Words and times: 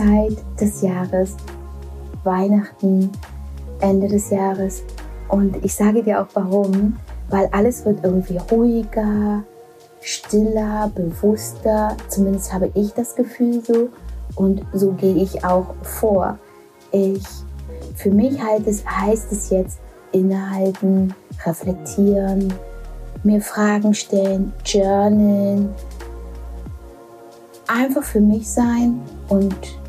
Zeit 0.00 0.38
des 0.58 0.80
Jahres, 0.80 1.36
Weihnachten, 2.24 3.10
Ende 3.80 4.08
des 4.08 4.30
Jahres. 4.30 4.82
Und 5.28 5.62
ich 5.64 5.74
sage 5.74 6.02
dir 6.02 6.22
auch 6.22 6.28
warum, 6.34 6.96
weil 7.28 7.48
alles 7.52 7.84
wird 7.84 8.02
irgendwie 8.02 8.38
ruhiger, 8.50 9.44
stiller, 10.00 10.90
bewusster. 10.94 11.96
Zumindest 12.08 12.52
habe 12.52 12.70
ich 12.74 12.92
das 12.94 13.14
Gefühl 13.14 13.62
so. 13.62 13.88
Und 14.36 14.64
so 14.72 14.92
gehe 14.92 15.16
ich 15.16 15.44
auch 15.44 15.74
vor. 15.82 16.38
Ich, 16.92 17.24
für 17.94 18.10
mich 18.10 18.42
halt 18.42 18.66
es, 18.66 18.84
heißt 18.86 19.30
es 19.32 19.50
jetzt 19.50 19.80
innehalten, 20.12 21.14
reflektieren, 21.44 22.52
mir 23.22 23.40
Fragen 23.40 23.92
stellen, 23.92 24.52
journalen, 24.64 25.68
einfach 27.66 28.02
für 28.02 28.20
mich 28.20 28.50
sein 28.50 29.00
und 29.28 29.80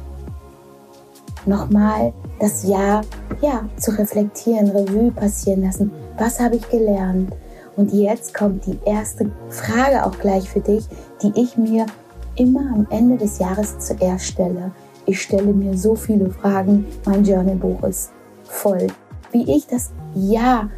nochmal 1.46 2.14
das 2.40 2.68
Jahr 2.68 3.02
ja, 3.42 3.68
zu 3.78 3.92
reflektieren, 3.92 4.70
Revue 4.70 5.12
passieren 5.12 5.64
lassen. 5.64 5.92
Was 6.18 6.40
habe 6.40 6.56
ich 6.56 6.70
gelernt? 6.70 7.34
Und 7.76 7.94
jetzt 7.94 8.34
kommt 8.34 8.66
die 8.66 8.80
erste 8.86 9.32
Frage 9.50 10.06
auch 10.06 10.18
gleich 10.20 10.50
für 10.50 10.60
dich, 10.60 10.86
die 11.22 11.32
ich 11.36 11.58
mir 11.58 11.86
immer 12.36 12.74
am 12.74 12.88
Ende 12.90 13.18
des 13.18 13.40
Jahres 13.40 13.80
zuerst 13.80 14.26
stelle. 14.26 14.72
Ich 15.06 15.22
stelle 15.22 15.54
mir 15.54 15.78
so 15.78 15.96
viele 15.96 16.30
Fragen, 16.30 16.86
mein 17.06 17.24
Journalbuch 17.24 17.84
ist 17.84 18.12
voll. 18.44 18.88
Wie 19.32 19.56
ich 19.56 19.68
das 19.68 19.92
Jahr 20.14 20.70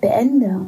beende, 0.00 0.66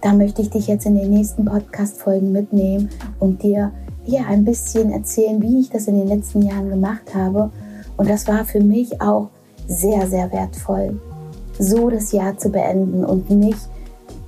da 0.00 0.12
möchte 0.12 0.42
ich 0.42 0.50
dich 0.50 0.66
jetzt 0.66 0.84
in 0.84 0.96
den 0.96 1.10
nächsten 1.10 1.44
Podcast-Folgen 1.44 2.32
mitnehmen 2.32 2.90
und 3.20 3.42
dir 3.42 3.72
ja 4.04 4.22
ein 4.28 4.44
bisschen 4.44 4.90
erzählen, 4.90 5.40
wie 5.40 5.60
ich 5.60 5.70
das 5.70 5.86
in 5.86 5.96
den 5.96 6.08
letzten 6.08 6.42
Jahren 6.42 6.68
gemacht 6.68 7.14
habe. 7.14 7.50
Und 7.96 8.10
das 8.10 8.26
war 8.26 8.44
für 8.44 8.58
mich 8.60 9.00
auch 9.00 9.28
sehr, 9.68 10.08
sehr 10.08 10.32
wertvoll, 10.32 11.00
so 11.58 11.90
das 11.90 12.12
Jahr 12.12 12.36
zu 12.36 12.50
beenden 12.50 13.04
und 13.04 13.30
nicht 13.30 13.68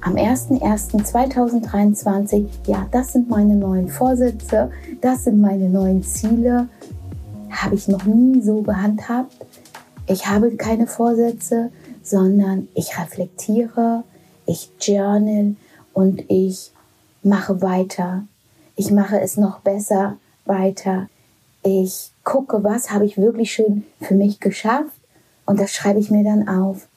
am 0.01 0.15
01.01.2023, 0.17 2.47
ja, 2.67 2.89
das 2.91 3.13
sind 3.15 3.31
meine 3.31 3.57
neuen 3.57 3.89
Vorsätze, 3.89 4.71
das 5.01 5.25
sind 5.25 5.41
meine 5.41 5.71
neuen 5.71 6.03
Ziele, 6.03 6.69
habe 7.51 7.75
ich 7.75 7.89
noch 7.89 8.05
nie 8.05 8.43
so 8.43 8.61
gehandhabt. 8.61 9.35
Ich 10.07 10.27
habe 10.27 10.57
keine 10.57 10.87
Vorsätze, 10.87 11.71
sondern 12.03 12.69
ich 12.75 12.99
reflektiere, 12.99 14.05
ich 14.45 14.71
journal 14.79 15.57
und 15.95 16.23
ich 16.29 16.71
mache 17.23 17.63
weiter. 17.63 18.25
Ich 18.77 18.91
mache 18.91 19.19
es 19.21 19.39
noch 19.39 19.61
besser 19.61 20.19
weiter. 20.45 21.09
Ich 21.63 22.11
gucke, 22.25 22.65
was 22.65 22.91
habe 22.91 23.05
ich 23.05 23.19
wirklich 23.19 23.53
schon 23.55 23.85
für 24.01 24.15
mich 24.15 24.41
geschafft 24.41 24.99
und 25.47 25.61
das 25.61 25.73
schreibe 25.73 26.01
ich 26.01 26.11
mir 26.11 26.25
dann 26.25 26.49
auf. 26.49 26.89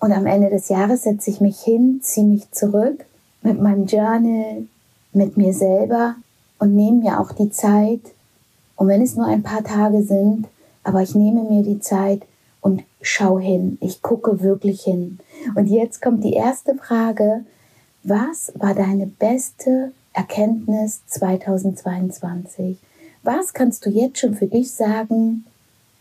Und 0.00 0.12
am 0.12 0.26
Ende 0.26 0.48
des 0.48 0.68
Jahres 0.68 1.02
setze 1.02 1.30
ich 1.30 1.40
mich 1.40 1.60
hin, 1.60 2.00
ziehe 2.02 2.26
mich 2.26 2.50
zurück 2.52 3.04
mit 3.42 3.60
meinem 3.60 3.86
Journal, 3.86 4.66
mit 5.12 5.36
mir 5.36 5.52
selber 5.52 6.14
und 6.58 6.74
nehme 6.74 6.98
mir 6.98 7.20
auch 7.20 7.32
die 7.32 7.50
Zeit. 7.50 8.00
Und 8.76 8.88
wenn 8.88 9.02
es 9.02 9.16
nur 9.16 9.26
ein 9.26 9.42
paar 9.42 9.64
Tage 9.64 10.02
sind, 10.02 10.46
aber 10.84 11.02
ich 11.02 11.14
nehme 11.14 11.42
mir 11.42 11.62
die 11.62 11.80
Zeit 11.80 12.22
und 12.60 12.84
schau 13.02 13.38
hin. 13.38 13.78
Ich 13.80 14.02
gucke 14.02 14.40
wirklich 14.40 14.82
hin. 14.82 15.18
Und 15.54 15.66
jetzt 15.66 16.00
kommt 16.00 16.22
die 16.22 16.34
erste 16.34 16.74
Frage. 16.76 17.44
Was 18.04 18.52
war 18.54 18.74
deine 18.74 19.06
beste 19.06 19.92
Erkenntnis 20.12 21.02
2022? 21.08 22.78
Was 23.30 23.52
kannst 23.52 23.84
du 23.84 23.90
jetzt 23.90 24.20
schon 24.20 24.34
für 24.34 24.46
dich 24.46 24.72
sagen? 24.72 25.44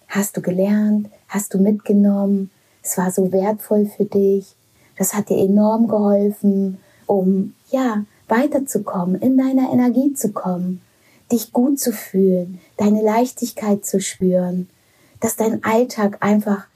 Hast 0.08 0.38
du 0.38 0.42
gelernt? 0.42 1.10
Hast 1.28 1.54
du 1.54 1.58
mitgenommen? 1.58 2.52
Es 2.82 2.98
war 2.98 3.12
so 3.12 3.34
wertvoll 3.34 3.86
für 3.86 4.06
dich. 4.06 4.56
Das 4.98 5.14
hat 5.14 5.28
dir 5.28 5.38
enorm 5.38 5.90
geholfen, 5.90 6.78
um 7.06 7.54
ja 7.70 8.06
weiterzukommen, 8.30 9.20
in 9.22 9.38
deiner 9.38 9.74
Energie 9.74 10.14
zu 10.14 10.32
kommen, 10.32 10.82
dich 11.30 11.52
gut 11.52 11.82
zu 11.82 11.92
fühlen, 11.92 12.62
deine 12.78 13.02
Leichtigkeit 13.02 13.86
zu 13.86 14.00
spüren, 14.00 14.70
dass 15.20 15.36
dein 15.36 15.66
Alltag 15.66 16.20
einfach 16.22 16.68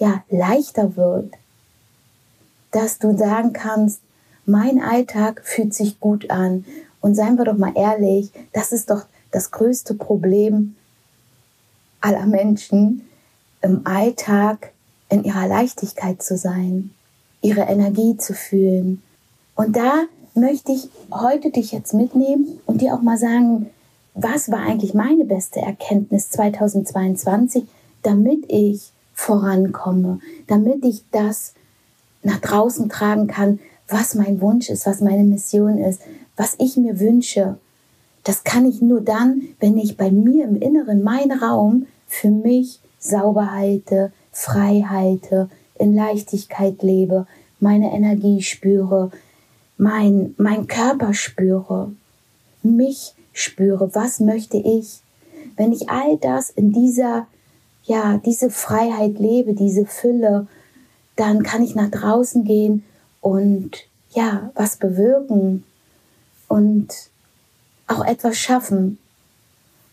ja 0.00 0.24
leichter 0.28 0.96
wird, 0.96 1.34
dass 2.72 2.98
du 2.98 3.16
sagen 3.16 3.52
kannst, 3.52 4.00
mein 4.44 4.82
Alltag 4.82 5.42
fühlt 5.44 5.72
sich 5.72 6.00
gut 6.00 6.32
an. 6.32 6.64
Und 7.00 7.14
seien 7.14 7.38
wir 7.38 7.44
doch 7.44 7.56
mal 7.56 7.74
ehrlich, 7.76 8.32
das 8.52 8.72
ist 8.72 8.90
doch 8.90 9.06
das 9.30 9.50
größte 9.50 9.94
Problem 9.94 10.76
aller 12.00 12.26
Menschen, 12.26 13.02
im 13.62 13.86
Alltag 13.86 14.72
in 15.08 15.24
ihrer 15.24 15.46
Leichtigkeit 15.46 16.22
zu 16.22 16.36
sein, 16.36 16.90
ihre 17.42 17.62
Energie 17.62 18.16
zu 18.16 18.32
fühlen. 18.32 19.02
Und 19.54 19.76
da 19.76 20.04
möchte 20.34 20.72
ich 20.72 20.88
heute 21.10 21.50
dich 21.50 21.72
jetzt 21.72 21.92
mitnehmen 21.92 22.60
und 22.66 22.80
dir 22.80 22.94
auch 22.94 23.02
mal 23.02 23.18
sagen, 23.18 23.70
was 24.14 24.50
war 24.50 24.60
eigentlich 24.60 24.94
meine 24.94 25.24
beste 25.24 25.60
Erkenntnis 25.60 26.30
2022, 26.30 27.64
damit 28.02 28.44
ich 28.48 28.92
vorankomme, 29.14 30.20
damit 30.46 30.84
ich 30.84 31.04
das 31.10 31.54
nach 32.22 32.38
draußen 32.38 32.88
tragen 32.88 33.26
kann, 33.26 33.60
was 33.88 34.14
mein 34.14 34.40
Wunsch 34.40 34.70
ist, 34.70 34.86
was 34.86 35.00
meine 35.00 35.24
Mission 35.24 35.78
ist, 35.78 36.00
was 36.36 36.54
ich 36.58 36.76
mir 36.76 37.00
wünsche. 37.00 37.58
Das 38.24 38.44
kann 38.44 38.66
ich 38.66 38.82
nur 38.82 39.00
dann, 39.00 39.42
wenn 39.60 39.78
ich 39.78 39.96
bei 39.96 40.10
mir 40.10 40.44
im 40.44 40.56
Inneren 40.56 41.02
meinen 41.02 41.38
Raum 41.38 41.86
für 42.06 42.30
mich 42.30 42.80
sauber 42.98 43.52
halte, 43.52 44.12
frei 44.32 44.84
halte, 44.88 45.48
in 45.78 45.94
Leichtigkeit 45.94 46.82
lebe, 46.82 47.26
meine 47.58 47.92
Energie 47.92 48.42
spüre, 48.42 49.10
mein, 49.78 50.34
mein 50.36 50.66
Körper 50.66 51.14
spüre, 51.14 51.92
mich 52.62 53.14
spüre, 53.32 53.94
was 53.94 54.20
möchte 54.20 54.58
ich. 54.58 55.00
Wenn 55.56 55.72
ich 55.72 55.88
all 55.88 56.18
das 56.18 56.50
in 56.50 56.72
dieser, 56.72 57.26
ja, 57.84 58.18
diese 58.18 58.50
Freiheit 58.50 59.18
lebe, 59.18 59.54
diese 59.54 59.86
Fülle, 59.86 60.46
dann 61.16 61.42
kann 61.42 61.62
ich 61.62 61.74
nach 61.74 61.90
draußen 61.90 62.44
gehen 62.44 62.84
und 63.20 63.70
ja, 64.10 64.50
was 64.54 64.76
bewirken 64.76 65.64
und 66.48 66.88
auch 67.90 68.04
etwas 68.04 68.38
schaffen. 68.38 68.98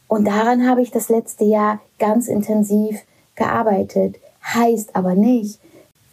Und 0.08 0.25
daran 0.25 0.68
habe 0.68 0.81
ich 0.81 0.91
das 0.91 1.09
letzte 1.09 1.44
Jahr 1.44 1.80
ganz 2.00 2.28
intensiv 2.28 3.02
gearbeitet. 3.35 4.16
Heißt 4.44 4.96
aber 4.96 5.16
nicht, 5.16 5.59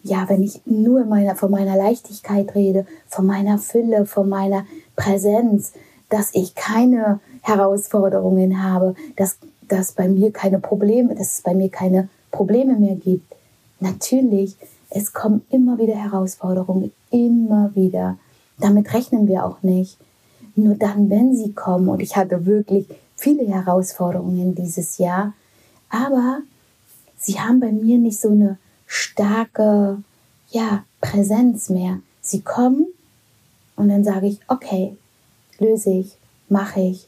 ja, 0.03 0.27
wenn 0.29 0.43
ich 0.43 0.61
nur 0.65 1.05
meiner, 1.05 1.35
von 1.35 1.49
meiner 1.49 1.77
Leichtigkeit 1.77 2.53
rede, 2.53 2.85
von 3.07 3.25
meiner 3.25 3.57
Fülle, 3.57 4.05
von 4.05 4.29
meiner 4.29 4.65
Präsenz, 4.95 5.73
dass 6.09 6.29
ich 6.33 6.53
keine 6.55 7.19
Herausforderungen 7.41 8.63
habe, 8.63 8.95
dass, 9.15 9.37
dass 9.67 9.93
bei 9.93 10.07
mir 10.07 10.31
keine 10.31 10.59
Probleme, 10.59 11.15
dass 11.15 11.33
es 11.33 11.41
bei 11.41 11.55
mir 11.55 11.69
keine 11.69 12.09
Probleme 12.31 12.75
mehr 12.75 12.95
gibt. 12.95 13.33
Natürlich, 13.79 14.55
es 14.89 15.13
kommen 15.13 15.43
immer 15.49 15.79
wieder 15.79 15.95
Herausforderungen, 15.95 16.91
immer 17.09 17.71
wieder. 17.73 18.17
Damit 18.59 18.93
rechnen 18.93 19.27
wir 19.27 19.45
auch 19.45 19.63
nicht. 19.63 19.97
Nur 20.55 20.75
dann, 20.75 21.09
wenn 21.09 21.35
sie 21.35 21.53
kommen, 21.53 21.89
und 21.89 22.01
ich 22.01 22.15
hatte 22.15 22.45
wirklich 22.45 22.87
viele 23.15 23.45
Herausforderungen 23.47 24.55
dieses 24.55 24.97
Jahr, 24.97 25.33
aber 25.89 26.39
sie 27.17 27.39
haben 27.39 27.59
bei 27.59 27.71
mir 27.71 27.97
nicht 27.97 28.19
so 28.19 28.29
eine 28.29 28.57
starke 28.85 29.97
ja, 30.49 30.83
Präsenz 31.01 31.69
mehr. 31.69 31.99
Sie 32.21 32.41
kommen 32.41 32.87
und 33.75 33.89
dann 33.89 34.03
sage 34.03 34.27
ich, 34.27 34.39
okay, 34.47 34.95
löse 35.59 35.91
ich, 35.91 36.17
mache 36.49 36.81
ich, 36.81 37.07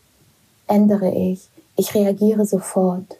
ändere 0.67 1.13
ich, 1.13 1.47
ich 1.75 1.93
reagiere 1.95 2.45
sofort. 2.45 3.17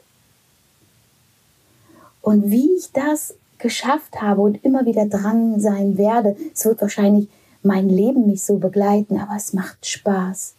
Und 2.22 2.52
wie 2.52 2.76
ich 2.76 2.92
das 2.92 3.36
geschafft 3.58 4.22
habe 4.22 4.42
und 4.42 4.64
immer 4.64 4.86
wieder 4.86 5.06
dran 5.06 5.60
sein 5.60 5.98
werde, 5.98 6.36
es 6.54 6.66
wird 6.66 6.82
wahrscheinlich 6.82 7.30
mein 7.68 7.90
Leben 7.90 8.26
mich 8.26 8.44
so 8.44 8.58
begleiten, 8.58 9.20
aber 9.20 9.36
es 9.36 9.54
macht 9.54 9.86
Spaß. 9.86 10.56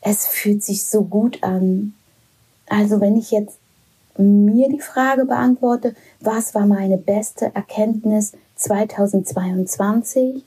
Es 0.00 0.26
fühlt 0.26 0.62
sich 0.62 0.84
so 0.84 1.02
gut 1.02 1.42
an. 1.42 1.94
Also 2.68 3.00
wenn 3.00 3.16
ich 3.16 3.30
jetzt 3.30 3.58
mir 4.18 4.68
die 4.68 4.80
Frage 4.80 5.24
beantworte, 5.24 5.94
was 6.20 6.54
war 6.54 6.66
meine 6.66 6.96
beste 6.96 7.54
Erkenntnis 7.54 8.32
2022, 8.56 10.44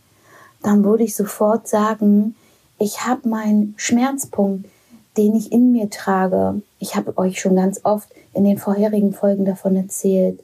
dann 0.63 0.83
würde 0.83 1.03
ich 1.03 1.15
sofort 1.15 1.67
sagen, 1.67 2.35
ich 2.79 3.05
habe 3.05 3.27
meinen 3.27 3.73
Schmerzpunkt, 3.77 4.69
den 5.17 5.35
ich 5.35 5.51
in 5.51 5.71
mir 5.71 5.89
trage. 5.89 6.61
Ich 6.79 6.95
habe 6.95 7.17
euch 7.17 7.39
schon 7.39 7.55
ganz 7.55 7.81
oft 7.83 8.09
in 8.33 8.45
den 8.45 8.57
vorherigen 8.57 9.13
Folgen 9.13 9.45
davon 9.45 9.75
erzählt. 9.75 10.41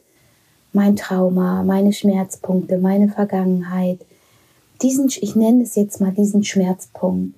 Mein 0.72 0.96
Trauma, 0.96 1.62
meine 1.62 1.92
Schmerzpunkte, 1.92 2.78
meine 2.78 3.08
Vergangenheit. 3.08 4.00
Diesen, 4.82 5.08
ich 5.08 5.36
nenne 5.36 5.62
es 5.62 5.74
jetzt 5.74 6.00
mal 6.00 6.12
diesen 6.12 6.44
Schmerzpunkt, 6.44 7.34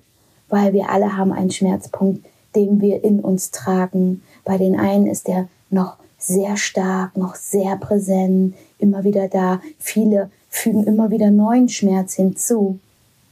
weil 0.49 0.73
wir 0.73 0.89
alle 0.89 1.15
haben 1.15 1.31
einen 1.31 1.51
Schmerzpunkt, 1.51 2.25
den 2.55 2.81
wir 2.81 3.03
in 3.03 3.19
uns 3.19 3.51
tragen. 3.51 4.23
Bei 4.43 4.57
den 4.57 4.79
einen 4.79 5.07
ist 5.07 5.27
der 5.27 5.47
noch 5.69 5.97
sehr 6.17 6.57
stark, 6.57 7.15
noch 7.15 7.35
sehr 7.35 7.77
präsent, 7.77 8.55
immer 8.77 9.03
wieder 9.03 9.27
da. 9.27 9.61
Viele 9.77 10.29
fügen 10.49 10.83
immer 10.83 11.11
wieder 11.11 11.31
neuen 11.31 11.69
Schmerz 11.69 12.15
hinzu 12.15 12.79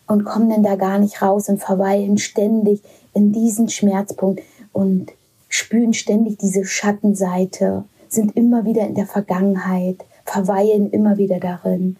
und 0.08 0.24
kommen 0.24 0.50
dann 0.50 0.64
da 0.64 0.76
gar 0.76 1.00
nicht 1.00 1.22
raus 1.22 1.50
und 1.50 1.60
verweilen 1.60 2.18
ständig 2.18 2.82
in 3.14 3.34
diesen 3.34 3.70
Schmerzpunkt 3.70 4.42
und 4.72 5.12
spüren 5.50 5.94
ständig 5.94 6.38
diese 6.38 6.66
Schattenseite, 6.66 7.84
sind 8.10 8.38
immer 8.38 8.64
wieder 8.64 8.88
in 8.88 8.96
der 8.96 9.08
Vergangenheit, 9.08 10.06
verweilen 10.24 10.92
immer 10.92 11.18
wieder 11.18 11.40
darin. 11.40 11.98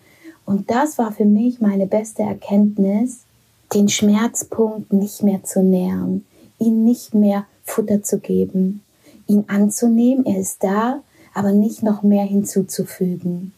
Und 0.48 0.72
das 0.72 0.98
war 0.98 1.12
für 1.12 1.26
mich 1.26 1.60
meine 1.60 1.88
beste 1.88 2.24
Erkenntnis, 2.24 3.26
den 3.74 3.90
Schmerzpunkt 3.90 4.94
nicht 4.94 5.22
mehr 5.22 5.44
zu 5.44 5.62
nähern, 5.62 6.24
ihn 6.58 6.86
nicht 6.86 7.14
mehr 7.14 7.46
Futter 7.66 8.02
zu 8.02 8.20
geben, 8.20 8.82
ihn 9.28 9.44
anzunehmen, 9.50 10.26
er 10.26 10.40
ist 10.40 10.64
da, 10.64 11.02
aber 11.34 11.52
nicht 11.52 11.84
noch 11.84 12.02
mehr 12.02 12.24
hinzuzufügen. 12.24 13.52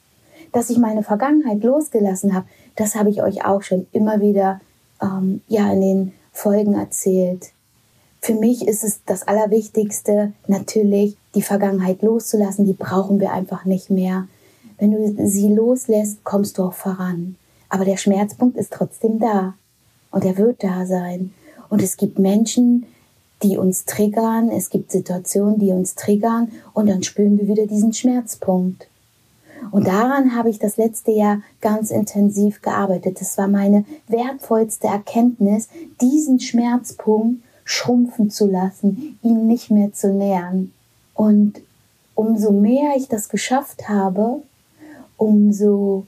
Dass 0.51 0.71
ich 0.71 0.79
meine 0.79 1.03
Vergangenheit 1.03 1.63
losgelassen 1.63 2.33
habe, 2.33 2.47
das 2.75 2.95
habe 2.95 3.11
ich 3.11 3.21
euch 3.21 3.45
auch 3.45 3.61
schon 3.61 3.85
immer 3.91 4.19
wieder 4.19 4.59
ähm, 4.99 5.41
ja 5.47 5.71
in 5.71 5.81
den 5.81 6.13
Folgen 6.33 6.73
erzählt. 6.73 7.51
Für 8.19 8.33
mich 8.33 8.67
ist 8.67 8.83
es 8.83 9.01
das 9.05 9.27
Allerwichtigste, 9.27 10.33
natürlich 10.47 11.17
die 11.35 11.43
Vergangenheit 11.43 12.01
loszulassen. 12.01 12.65
Die 12.65 12.73
brauchen 12.73 13.19
wir 13.19 13.31
einfach 13.31 13.65
nicht 13.65 13.91
mehr. 13.91 14.27
Wenn 14.79 14.91
du 14.91 15.27
sie 15.27 15.53
loslässt, 15.53 16.23
kommst 16.23 16.57
du 16.57 16.63
auch 16.63 16.73
voran. 16.73 17.35
Aber 17.67 17.85
der 17.85 17.97
Schmerzpunkt 17.97 18.57
ist 18.57 18.73
trotzdem 18.73 19.19
da. 19.19 19.53
Und 20.11 20.25
er 20.25 20.37
wird 20.37 20.63
da 20.63 20.85
sein. 20.85 21.33
Und 21.69 21.83
es 21.83 21.97
gibt 21.97 22.17
Menschen, 22.17 22.85
die 23.43 23.57
uns 23.57 23.85
triggern. 23.85 24.49
Es 24.49 24.69
gibt 24.69 24.91
Situationen, 24.91 25.59
die 25.59 25.71
uns 25.71 25.95
triggern. 25.95 26.51
Und 26.73 26.87
dann 26.87 27.03
spüren 27.03 27.37
wir 27.37 27.47
wieder 27.47 27.67
diesen 27.67 27.93
Schmerzpunkt. 27.93 28.87
Und 29.71 29.87
daran 29.87 30.35
habe 30.35 30.49
ich 30.49 30.57
das 30.57 30.77
letzte 30.77 31.11
Jahr 31.11 31.41
ganz 31.61 31.91
intensiv 31.91 32.61
gearbeitet. 32.61 33.19
Das 33.19 33.37
war 33.37 33.47
meine 33.47 33.85
wertvollste 34.07 34.87
Erkenntnis, 34.87 35.67
diesen 36.01 36.39
Schmerzpunkt 36.39 37.43
schrumpfen 37.65 38.31
zu 38.31 38.47
lassen, 38.47 39.19
ihn 39.21 39.47
nicht 39.47 39.69
mehr 39.69 39.93
zu 39.93 40.13
nähern. 40.13 40.71
Und 41.13 41.61
umso 42.15 42.51
mehr 42.51 42.93
ich 42.97 43.09
das 43.09 43.29
geschafft 43.29 43.89
habe, 43.89 44.41
umso 45.19 46.07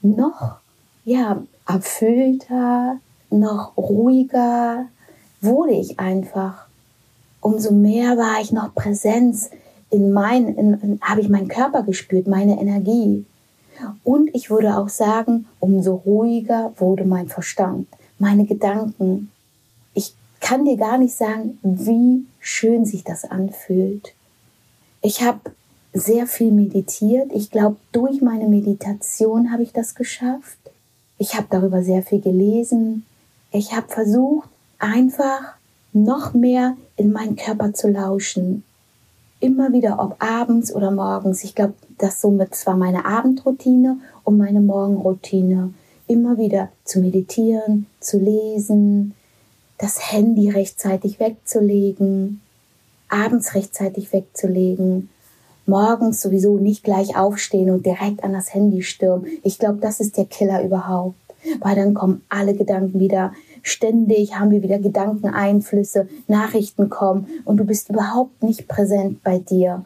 noch, 0.00 0.56
ja, 1.04 1.42
erfüllter, 1.68 2.98
noch 3.30 3.76
ruhiger 3.76 4.86
wurde 5.40 5.72
ich 5.72 6.00
einfach. 6.00 6.66
Umso 7.40 7.72
mehr 7.72 8.16
war 8.16 8.40
ich 8.40 8.52
noch 8.52 8.74
Präsenz 8.74 9.50
in 9.90 10.12
mein, 10.12 10.48
in, 10.56 10.80
in, 10.80 11.00
habe 11.02 11.20
ich 11.20 11.28
meinen 11.28 11.48
Körper 11.48 11.82
gespürt, 11.82 12.26
meine 12.26 12.60
Energie. 12.60 13.24
Und 14.04 14.34
ich 14.34 14.50
würde 14.50 14.76
auch 14.76 14.88
sagen, 14.88 15.46
umso 15.60 15.94
ruhiger 15.94 16.72
wurde 16.76 17.04
mein 17.04 17.28
Verstand, 17.28 17.88
meine 18.18 18.46
Gedanken. 18.46 19.30
Ich 19.94 20.14
kann 20.40 20.64
dir 20.64 20.76
gar 20.76 20.98
nicht 20.98 21.14
sagen, 21.14 21.58
wie 21.62 22.24
schön 22.40 22.86
sich 22.86 23.04
das 23.04 23.24
anfühlt. 23.24 24.14
Ich 25.02 25.22
habe 25.22 25.40
sehr 25.92 26.26
viel 26.26 26.52
meditiert. 26.52 27.30
Ich 27.32 27.50
glaube, 27.50 27.76
durch 27.92 28.22
meine 28.22 28.48
Meditation 28.48 29.52
habe 29.52 29.62
ich 29.62 29.72
das 29.72 29.94
geschafft. 29.94 30.58
Ich 31.18 31.34
habe 31.34 31.46
darüber 31.50 31.82
sehr 31.82 32.02
viel 32.02 32.20
gelesen. 32.20 33.04
Ich 33.50 33.74
habe 33.74 33.88
versucht, 33.88 34.48
einfach 34.78 35.54
noch 35.92 36.32
mehr 36.32 36.76
in 36.96 37.12
meinen 37.12 37.36
Körper 37.36 37.74
zu 37.74 37.88
lauschen. 37.88 38.64
Immer 39.40 39.72
wieder, 39.72 39.98
ob 39.98 40.22
abends 40.22 40.74
oder 40.74 40.90
morgens. 40.90 41.44
Ich 41.44 41.54
glaube, 41.54 41.74
das 41.98 42.20
somit 42.20 42.54
zwar 42.54 42.76
meine 42.76 43.04
Abendroutine 43.04 43.98
und 44.24 44.38
meine 44.38 44.60
Morgenroutine. 44.60 45.74
Immer 46.06 46.38
wieder 46.38 46.70
zu 46.84 47.00
meditieren, 47.00 47.86
zu 48.00 48.18
lesen, 48.18 49.14
das 49.78 50.12
Handy 50.12 50.50
rechtzeitig 50.50 51.18
wegzulegen, 51.20 52.40
abends 53.08 53.54
rechtzeitig 53.54 54.12
wegzulegen, 54.12 55.10
morgens 55.66 56.20
sowieso 56.20 56.58
nicht 56.58 56.84
gleich 56.84 57.16
aufstehen 57.16 57.70
und 57.70 57.86
direkt 57.86 58.24
an 58.24 58.32
das 58.32 58.52
Handy 58.54 58.82
stürmen. 58.82 59.26
Ich 59.42 59.58
glaube, 59.58 59.78
das 59.80 60.00
ist 60.00 60.16
der 60.16 60.24
Killer 60.24 60.62
überhaupt, 60.64 61.16
weil 61.60 61.76
dann 61.76 61.94
kommen 61.94 62.22
alle 62.28 62.54
Gedanken 62.54 63.00
wieder. 63.00 63.32
Ständig 63.62 64.38
haben 64.38 64.50
wir 64.50 64.62
wieder 64.62 64.78
Gedankeneinflüsse, 64.78 66.08
Nachrichten 66.26 66.90
kommen 66.90 67.26
und 67.44 67.58
du 67.58 67.64
bist 67.64 67.90
überhaupt 67.90 68.42
nicht 68.42 68.66
präsent 68.68 69.22
bei 69.22 69.38
dir. 69.38 69.84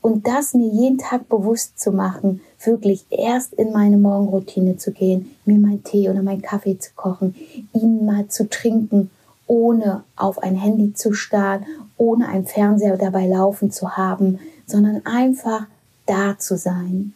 Und 0.00 0.26
das 0.26 0.52
mir 0.52 0.66
jeden 0.66 0.98
Tag 0.98 1.28
bewusst 1.28 1.78
zu 1.78 1.92
machen, 1.92 2.40
wirklich 2.64 3.06
erst 3.10 3.54
in 3.54 3.72
meine 3.72 3.96
Morgenroutine 3.96 4.76
zu 4.76 4.90
gehen, 4.90 5.30
mir 5.44 5.58
meinen 5.58 5.84
Tee 5.84 6.10
oder 6.10 6.22
meinen 6.22 6.42
Kaffee 6.42 6.76
zu 6.76 6.90
kochen, 6.96 7.36
ihn 7.72 8.04
mal 8.04 8.26
zu 8.26 8.50
trinken, 8.50 9.10
ohne 9.46 10.02
auf 10.16 10.42
ein 10.42 10.56
Handy 10.56 10.92
zu 10.92 11.12
starren, 11.12 11.66
ohne 11.98 12.28
einen 12.28 12.46
Fernseher 12.46 12.96
dabei 12.96 13.28
laufen 13.28 13.70
zu 13.70 13.96
haben, 13.96 14.40
sondern 14.72 15.04
einfach 15.04 15.66
da 16.06 16.38
zu 16.38 16.56
sein. 16.56 17.12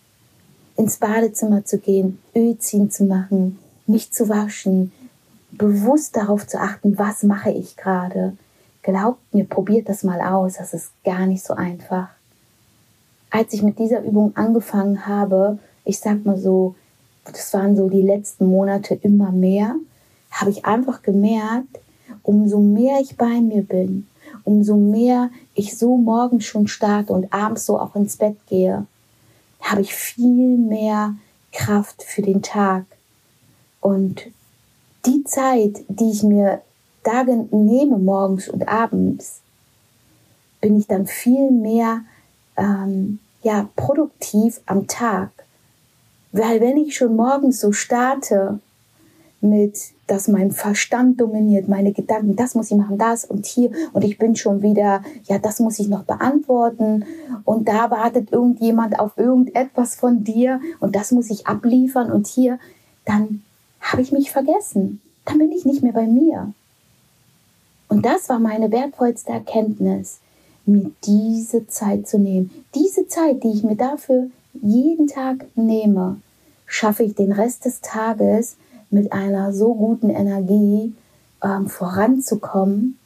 Ins 0.76 0.98
Badezimmer 0.98 1.64
zu 1.64 1.78
gehen, 1.78 2.18
Öl 2.34 2.58
ziehen 2.58 2.90
zu 2.90 3.04
machen, 3.04 3.58
mich 3.86 4.12
zu 4.12 4.28
waschen, 4.28 4.92
bewusst 5.52 6.16
darauf 6.16 6.46
zu 6.46 6.60
achten, 6.60 6.98
was 6.98 7.22
mache 7.22 7.50
ich 7.50 7.76
gerade. 7.76 8.36
Glaubt 8.82 9.34
mir, 9.34 9.44
probiert 9.44 9.88
das 9.88 10.04
mal 10.04 10.20
aus, 10.20 10.54
das 10.58 10.74
ist 10.74 10.90
gar 11.02 11.26
nicht 11.26 11.42
so 11.42 11.54
einfach. 11.54 12.08
Als 13.30 13.54
ich 13.54 13.62
mit 13.62 13.78
dieser 13.78 14.02
Übung 14.02 14.36
angefangen 14.36 15.06
habe, 15.06 15.58
ich 15.84 15.98
sag 15.98 16.26
mal 16.26 16.38
so, 16.38 16.74
das 17.24 17.52
waren 17.54 17.74
so 17.74 17.88
die 17.88 18.02
letzten 18.02 18.46
Monate 18.46 18.94
immer 19.02 19.32
mehr, 19.32 19.74
habe 20.30 20.50
ich 20.50 20.66
einfach 20.66 21.02
gemerkt, 21.02 21.80
umso 22.22 22.60
mehr 22.60 23.00
ich 23.00 23.16
bei 23.16 23.40
mir 23.40 23.62
bin, 23.62 24.06
umso 24.44 24.76
mehr 24.76 25.30
ich 25.56 25.76
so 25.76 25.96
morgens 25.96 26.44
schon 26.44 26.68
starte 26.68 27.12
und 27.12 27.32
abends 27.32 27.66
so 27.66 27.80
auch 27.80 27.96
ins 27.96 28.16
Bett 28.16 28.36
gehe, 28.46 28.86
habe 29.60 29.80
ich 29.80 29.94
viel 29.94 30.56
mehr 30.56 31.14
Kraft 31.50 32.02
für 32.02 32.22
den 32.22 32.42
Tag. 32.42 32.84
Und 33.80 34.26
die 35.06 35.24
Zeit, 35.24 35.84
die 35.88 36.10
ich 36.10 36.22
mir 36.22 36.62
da 37.02 37.24
nehme, 37.24 37.98
morgens 37.98 38.48
und 38.48 38.68
abends, 38.68 39.40
bin 40.60 40.78
ich 40.78 40.86
dann 40.86 41.06
viel 41.06 41.50
mehr 41.50 42.00
ähm, 42.56 43.20
ja, 43.42 43.68
produktiv 43.76 44.60
am 44.66 44.86
Tag. 44.86 45.30
Weil 46.32 46.60
wenn 46.60 46.76
ich 46.76 46.96
schon 46.96 47.16
morgens 47.16 47.60
so 47.60 47.72
starte 47.72 48.60
mit 49.46 49.96
dass 50.06 50.28
mein 50.28 50.52
Verstand 50.52 51.20
dominiert, 51.20 51.68
meine 51.68 51.92
Gedanken, 51.92 52.36
das 52.36 52.54
muss 52.54 52.70
ich 52.70 52.76
machen, 52.76 52.98
das 52.98 53.24
und 53.24 53.44
hier 53.44 53.70
und 53.92 54.04
ich 54.04 54.18
bin 54.18 54.36
schon 54.36 54.62
wieder, 54.62 55.02
ja, 55.24 55.38
das 55.38 55.58
muss 55.58 55.78
ich 55.78 55.88
noch 55.88 56.04
beantworten 56.04 57.04
und 57.44 57.68
da 57.68 57.90
wartet 57.90 58.32
irgendjemand 58.32 59.00
auf 59.00 59.18
irgendetwas 59.18 59.96
von 59.96 60.22
dir 60.22 60.60
und 60.80 60.94
das 60.94 61.10
muss 61.10 61.30
ich 61.30 61.46
abliefern 61.46 62.12
und 62.12 62.26
hier, 62.26 62.58
dann 63.04 63.42
habe 63.80 64.02
ich 64.02 64.12
mich 64.12 64.30
vergessen. 64.30 65.00
Dann 65.24 65.38
bin 65.38 65.50
ich 65.50 65.64
nicht 65.64 65.82
mehr 65.82 65.92
bei 65.92 66.06
mir. 66.06 66.52
Und 67.88 68.06
das 68.06 68.28
war 68.28 68.38
meine 68.38 68.70
wertvollste 68.70 69.32
Erkenntnis, 69.32 70.20
mir 70.66 70.90
diese 71.04 71.66
Zeit 71.66 72.06
zu 72.06 72.18
nehmen. 72.18 72.50
Diese 72.74 73.08
Zeit, 73.08 73.42
die 73.42 73.50
ich 73.50 73.64
mir 73.64 73.76
dafür 73.76 74.28
jeden 74.54 75.08
Tag 75.08 75.46
nehme, 75.56 76.20
schaffe 76.66 77.02
ich 77.02 77.14
den 77.14 77.32
Rest 77.32 77.64
des 77.64 77.80
Tages 77.80 78.56
mit 78.90 79.12
einer 79.12 79.52
so 79.52 79.74
guten 79.74 80.10
Energie 80.10 80.94
ähm, 81.42 81.68
voranzukommen. 81.68 82.98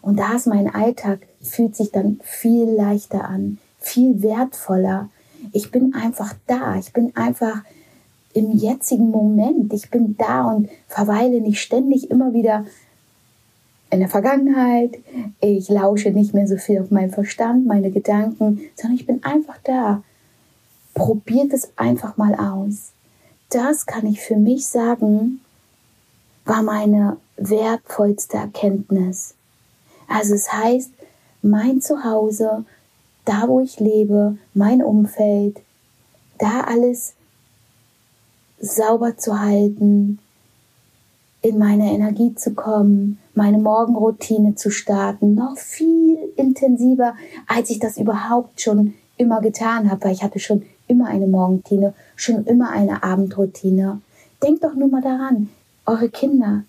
Und 0.00 0.18
da 0.18 0.34
ist 0.34 0.46
mein 0.46 0.74
Alltag, 0.74 1.20
fühlt 1.40 1.76
sich 1.76 1.92
dann 1.92 2.20
viel 2.22 2.68
leichter 2.70 3.28
an, 3.28 3.58
viel 3.78 4.22
wertvoller. 4.22 5.08
Ich 5.52 5.70
bin 5.70 5.94
einfach 5.94 6.34
da, 6.46 6.76
ich 6.76 6.92
bin 6.92 7.14
einfach 7.16 7.62
im 8.34 8.52
jetzigen 8.52 9.10
Moment, 9.10 9.72
ich 9.72 9.90
bin 9.90 10.16
da 10.16 10.44
und 10.44 10.68
verweile 10.88 11.40
nicht 11.40 11.60
ständig 11.60 12.10
immer 12.10 12.32
wieder 12.32 12.64
in 13.90 14.00
der 14.00 14.08
Vergangenheit. 14.08 14.98
Ich 15.40 15.68
lausche 15.68 16.10
nicht 16.10 16.32
mehr 16.32 16.48
so 16.48 16.56
viel 16.56 16.80
auf 16.80 16.90
meinen 16.90 17.10
Verstand, 17.10 17.66
meine 17.66 17.90
Gedanken, 17.90 18.62
sondern 18.74 18.96
ich 18.96 19.06
bin 19.06 19.22
einfach 19.22 19.58
da. 19.64 20.02
Probiert 20.94 21.52
es 21.52 21.72
einfach 21.76 22.16
mal 22.16 22.34
aus 22.34 22.92
das 23.54 23.86
kann 23.86 24.06
ich 24.06 24.20
für 24.20 24.36
mich 24.36 24.66
sagen, 24.66 25.40
war 26.44 26.62
meine 26.62 27.18
wertvollste 27.36 28.36
Erkenntnis. 28.36 29.34
Also 30.08 30.34
es 30.34 30.52
heißt, 30.52 30.90
mein 31.42 31.80
Zuhause, 31.80 32.64
da 33.24 33.48
wo 33.48 33.60
ich 33.60 33.80
lebe, 33.80 34.36
mein 34.54 34.82
Umfeld, 34.82 35.60
da 36.38 36.62
alles 36.62 37.14
sauber 38.58 39.16
zu 39.16 39.40
halten, 39.40 40.18
in 41.42 41.58
meine 41.58 41.92
Energie 41.92 42.34
zu 42.34 42.54
kommen, 42.54 43.18
meine 43.34 43.58
Morgenroutine 43.58 44.54
zu 44.54 44.70
starten, 44.70 45.34
noch 45.34 45.58
viel 45.58 46.18
intensiver, 46.36 47.14
als 47.48 47.70
ich 47.70 47.80
das 47.80 47.98
überhaupt 47.98 48.60
schon 48.60 48.94
immer 49.16 49.40
getan 49.40 49.90
habe, 49.90 50.04
weil 50.04 50.12
ich 50.12 50.22
hatte 50.22 50.38
schon 50.38 50.62
immer 50.92 51.06
eine 51.06 51.26
Morgenroutine, 51.26 51.94
schon 52.14 52.44
immer 52.44 52.70
eine 52.70 53.02
Abendroutine. 53.02 54.00
Denkt 54.42 54.62
doch 54.62 54.74
nur 54.74 54.88
mal 54.88 55.02
daran, 55.02 55.48
eure 55.86 56.08
Kinder, 56.08 56.64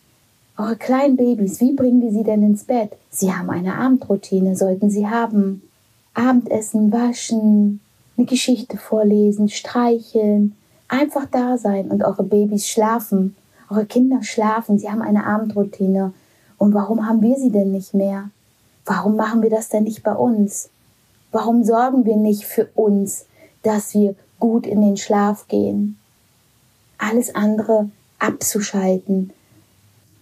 eure 0.58 0.76
kleinen 0.76 1.18
Babys, 1.18 1.60
wie 1.60 1.74
bringen 1.74 2.02
wir 2.02 2.12
sie 2.12 2.24
denn 2.24 2.42
ins 2.42 2.64
Bett? 2.64 2.92
Sie 3.12 3.34
haben 3.34 3.50
eine 3.50 3.76
Abendroutine, 3.76 4.56
sollten 4.56 4.90
sie 4.90 5.08
haben. 5.08 5.62
Abendessen, 6.14 6.92
waschen, 6.92 7.80
eine 8.18 8.26
Geschichte 8.26 8.78
vorlesen, 8.78 9.50
streicheln, 9.50 10.56
einfach 10.88 11.26
da 11.26 11.58
sein 11.58 11.90
und 11.90 12.04
eure 12.04 12.24
Babys 12.24 12.68
schlafen, 12.68 13.36
eure 13.70 13.86
Kinder 13.86 14.22
schlafen, 14.22 14.78
sie 14.78 14.90
haben 14.90 15.02
eine 15.02 15.26
Abendroutine. 15.26 16.14
Und 16.58 16.74
warum 16.74 17.08
haben 17.08 17.22
wir 17.22 17.36
sie 17.36 17.50
denn 17.50 17.72
nicht 17.72 17.94
mehr? 17.94 18.30
Warum 18.86 19.16
machen 19.16 19.42
wir 19.42 19.50
das 19.50 19.70
denn 19.70 19.84
nicht 19.84 20.04
bei 20.04 20.14
uns? 20.14 20.70
Warum 21.32 21.64
sorgen 21.64 22.06
wir 22.06 22.16
nicht 22.16 22.46
für 22.46 22.70
uns, 22.76 23.26
dass 23.64 23.94
wir 23.94 24.16
gut 24.40 24.68
in 24.68 24.82
den 24.82 24.98
Schlaf 24.98 25.48
gehen? 25.48 25.98
Alles 26.98 27.34
andere 27.34 27.90
abzuschalten, 28.20 29.34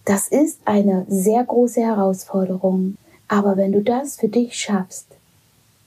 das 0.04 0.28
ist 0.28 0.58
eine 0.64 1.06
sehr 1.08 1.44
große 1.44 1.80
Herausforderung. 1.80 2.96
Aber 3.28 3.56
wenn 3.56 3.72
du 3.72 3.82
das 3.82 4.16
für 4.16 4.28
dich 4.28 4.56
schaffst, 4.56 5.06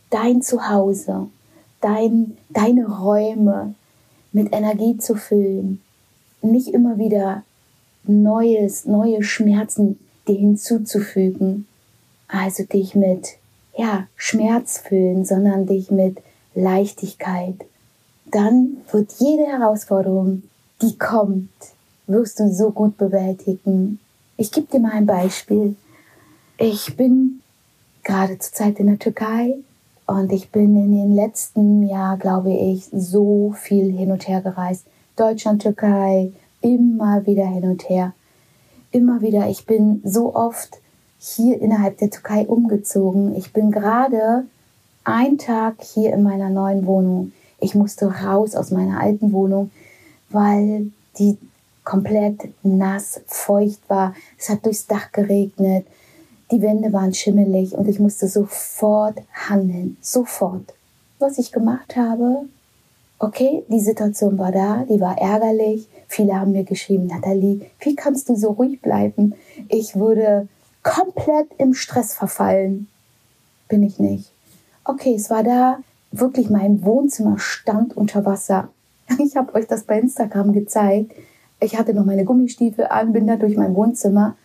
dein 0.10 0.42
Zuhause, 0.42 1.28
dein, 1.82 2.38
deine 2.50 2.88
Räume 2.88 3.76
mit 4.32 4.54
Energie 4.54 4.98
zu 4.98 5.16
füllen, 5.16 5.82
nicht 6.42 6.70
immer 6.70 6.98
wieder 6.98 7.44
Neues, 8.04 8.86
neue 8.86 9.24
Schmerzen 9.24 10.00
dir 10.28 10.38
hinzuzufügen, 10.38 11.68
also 12.28 12.64
dich 12.64 12.96
mit 12.96 13.38
ja, 13.78 14.08
Schmerz 14.16 14.78
füllen, 14.78 15.26
sondern 15.26 15.66
dich 15.66 15.92
mit 15.92 16.18
Leichtigkeit, 16.56 17.66
dann 18.26 18.78
wird 18.92 19.14
jede 19.20 19.46
Herausforderung, 19.46 20.44
die 20.82 20.98
kommt, 20.98 21.50
wirst 22.08 22.40
du 22.40 22.52
so 22.52 22.72
gut 22.72 22.98
bewältigen. 22.98 24.00
Ich 24.38 24.52
gebe 24.52 24.68
dir 24.68 24.80
mal 24.80 24.94
ein 24.94 25.06
Beispiel. 25.06 25.76
Ich 26.58 26.96
bin 26.98 27.42
gerade 28.04 28.40
zur 28.40 28.54
Zeit 28.54 28.80
in 28.80 28.88
der 28.88 29.00
Türkei 29.00 29.56
und 30.08 30.32
ich 30.32 30.50
bin 30.50 30.76
in 30.76 30.92
den 30.92 31.16
letzten 31.16 31.88
Jahr, 31.88 32.18
glaube 32.18 32.54
ich, 32.54 32.86
so 32.92 33.54
viel 33.58 33.92
hin 33.92 34.12
und 34.12 34.28
her 34.28 34.42
gereist. 34.42 34.86
Deutschland, 35.16 35.62
Türkei, 35.62 36.32
immer 36.62 37.26
wieder 37.26 37.48
hin 37.48 37.64
und 37.64 37.90
her. 37.90 38.14
Immer 38.92 39.22
wieder. 39.22 39.50
Ich 39.50 39.66
bin 39.66 40.02
so 40.04 40.36
oft 40.36 40.80
hier 41.20 41.60
innerhalb 41.60 41.98
der 41.98 42.10
Türkei 42.10 42.46
umgezogen. 42.46 43.36
Ich 43.36 43.52
bin 43.52 43.72
gerade 43.72 44.46
einen 45.06 45.38
Tag 45.38 45.82
hier 45.82 46.14
in 46.14 46.24
meiner 46.24 46.50
neuen 46.50 46.86
Wohnung. 46.86 47.32
Ich 47.60 47.76
musste 47.76 48.08
raus 48.08 48.56
aus 48.56 48.72
meiner 48.72 49.00
alten 49.00 49.32
Wohnung, 49.32 49.72
weil 50.30 50.92
die 51.18 51.38
komplett 51.84 52.50
nass, 52.64 53.22
feucht 53.28 53.82
war. 53.88 54.14
Es 54.38 54.50
hat 54.50 54.66
durchs 54.66 54.88
Dach 54.88 55.12
geregnet. 55.12 55.86
Die 56.52 56.62
Wände 56.62 56.92
waren 56.92 57.14
schimmelig 57.14 57.74
und 57.74 57.88
ich 57.88 58.00
musste 58.00 58.28
sofort 58.28 59.20
handeln. 59.34 59.98
Sofort. 60.02 60.74
Was 61.20 61.38
ich 61.38 61.52
gemacht 61.52 61.96
habe, 61.96 62.46
okay, 63.20 63.64
die 63.70 63.80
Situation 63.80 64.38
war 64.38 64.52
da, 64.52 64.86
die 64.90 65.00
war 65.00 65.18
ärgerlich. 65.18 65.88
Viele 66.08 66.40
haben 66.40 66.52
mir 66.52 66.64
geschrieben, 66.64 67.08
Nathalie, 67.08 67.62
wie 67.80 67.96
kannst 67.96 68.30
du 68.30 68.36
so 68.36 68.52
ruhig 68.52 68.82
bleiben? 68.82 69.34
Ich 69.70 69.96
würde 69.96 70.48
komplett 70.84 71.48
im 71.58 71.74
Stress 71.74 72.14
verfallen. 72.14 72.88
Bin 73.68 73.82
ich 73.82 74.00
nicht. 74.00 74.35
Okay, 74.88 75.16
es 75.16 75.32
war 75.32 75.42
da. 75.42 75.80
Wirklich, 76.12 76.52
mein 76.52 76.84
Wohnzimmer 76.86 77.40
stand 77.40 77.98
unter 77.98 78.24
Wasser. 78.26 78.70
Ich 79.20 79.36
habe 79.36 79.54
euch 79.56 79.68
das 79.68 79.84
bei 79.84 80.00
Instagram 80.00 80.54
gezeigt. 80.54 81.12
Ich 81.60 81.78
hatte 81.78 81.94
noch 81.94 82.06
meine 82.06 82.24
Gummistiefel 82.24 82.86
an, 82.86 83.12
bin 83.12 83.28
da 83.28 83.36
durch 83.36 83.58
mein 83.58 83.76
Wohnzimmer 83.76 84.36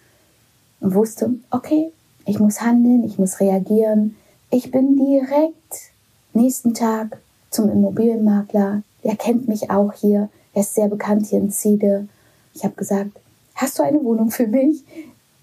und 0.81 0.95
wusste, 0.95 1.35
okay, 1.51 1.93
ich 2.25 2.39
muss 2.39 2.61
handeln, 2.61 3.05
ich 3.05 3.19
muss 3.19 3.41
reagieren. 3.41 4.17
Ich 4.51 4.71
bin 4.71 4.97
direkt 4.97 5.93
nächsten 6.33 6.73
Tag 6.73 7.21
zum 7.51 7.69
Immobilienmakler. 7.69 8.83
Der 9.05 9.17
kennt 9.17 9.47
mich 9.47 9.71
auch 9.71 9.93
hier. 9.93 10.31
Er 10.55 10.63
ist 10.63 10.75
sehr 10.75 10.89
bekannt 10.89 11.27
hier 11.27 11.41
in 11.41 11.51
Ziede. 11.51 12.09
Ich 12.55 12.65
habe 12.65 12.75
gesagt, 12.75 13.11
hast 13.55 13.79
du 13.79 13.83
eine 13.83 14.03
Wohnung 14.03 14.31
für 14.31 14.47
mich? 14.47 14.85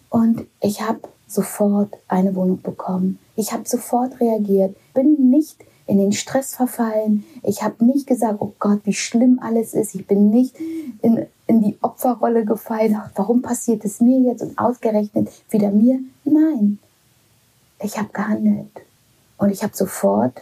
Und 0.09 0.45
ich 0.61 0.81
habe 0.81 1.01
sofort 1.27 1.93
eine 2.07 2.33
Wohnung 2.35 2.61
bekommen. 2.61 3.19
Ich 3.35 3.51
habe 3.51 3.67
sofort 3.67 4.19
reagiert, 4.19 4.75
bin 4.97 5.29
nicht 5.29 5.63
in 5.85 5.99
den 5.99 6.11
Stress 6.11 6.55
verfallen. 6.55 7.23
Ich 7.43 7.61
habe 7.61 7.85
nicht 7.85 8.07
gesagt, 8.07 8.37
oh 8.39 8.53
Gott, 8.57 8.79
wie 8.85 8.93
schlimm 8.93 9.39
alles 9.39 9.75
ist. 9.75 9.93
Ich 9.93 10.07
bin 10.07 10.31
nicht 10.31 10.55
in, 11.03 11.27
in 11.45 11.61
die 11.61 11.77
Opferrolle 11.83 12.45
gefallen. 12.45 12.99
Warum 13.13 13.43
passiert 13.43 13.85
es 13.85 14.01
mir 14.01 14.19
jetzt 14.19 14.41
und 14.41 14.57
ausgerechnet 14.57 15.29
wieder 15.51 15.69
mir? 15.69 15.99
Nein, 16.25 16.79
ich 17.79 17.99
habe 17.99 18.09
gehandelt. 18.11 18.71
Und 19.37 19.51
ich 19.51 19.61
habe 19.61 19.77
sofort 19.77 20.41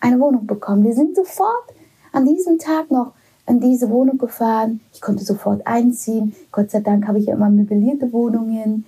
eine 0.00 0.18
Wohnung 0.18 0.46
bekommen. 0.46 0.82
Wir 0.82 0.94
sind 0.94 1.14
sofort 1.14 1.66
an 2.12 2.24
diesem 2.24 2.58
Tag 2.58 2.90
noch 2.90 3.12
in 3.46 3.60
diese 3.60 3.90
Wohnung 3.90 4.16
gefahren. 4.16 4.80
Ich 4.94 5.02
konnte 5.02 5.24
sofort 5.24 5.66
einziehen. 5.66 6.34
Gott 6.52 6.70
sei 6.70 6.80
Dank 6.80 7.06
habe 7.06 7.18
ich 7.18 7.26
ja 7.26 7.34
immer 7.34 7.50
möblierte 7.50 8.14
Wohnungen 8.14 8.86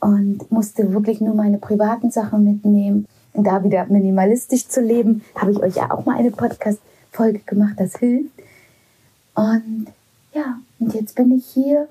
und 0.00 0.50
musste 0.50 0.92
wirklich 0.92 1.20
nur 1.20 1.36
meine 1.36 1.58
privaten 1.58 2.10
Sachen 2.10 2.42
mitnehmen 2.42 3.06
da 3.34 3.62
wieder 3.62 3.86
minimalistisch 3.86 4.68
zu 4.68 4.80
leben, 4.80 5.24
habe 5.34 5.52
ich 5.52 5.58
euch 5.62 5.76
ja 5.76 5.90
auch 5.90 6.04
mal 6.04 6.16
eine 6.16 6.30
Podcast-Folge 6.30 7.40
gemacht, 7.40 7.74
das 7.76 7.96
hilft. 7.96 8.30
Und 9.34 9.86
ja, 10.32 10.58
und 10.78 10.94
jetzt 10.94 11.14
bin 11.14 11.36
ich 11.36 11.46
hier, 11.46 11.88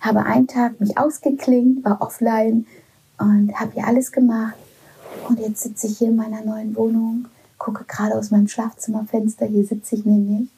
habe 0.00 0.24
einen 0.24 0.46
Tag 0.46 0.80
mich 0.80 0.96
ausgeklingt, 0.96 1.84
war 1.84 2.00
offline 2.00 2.66
und 3.18 3.58
habe 3.58 3.72
hier 3.72 3.86
alles 3.86 4.12
gemacht. 4.12 4.54
Und 5.28 5.40
jetzt 5.40 5.62
sitze 5.62 5.86
ich 5.86 5.98
hier 5.98 6.08
in 6.08 6.16
meiner 6.16 6.42
neuen 6.42 6.76
Wohnung, 6.76 7.26
gucke 7.58 7.84
gerade 7.84 8.14
aus 8.14 8.30
meinem 8.30 8.48
Schlafzimmerfenster, 8.48 9.46
hier 9.46 9.64
sitze 9.64 9.96
ich 9.96 10.04
nämlich 10.04 10.48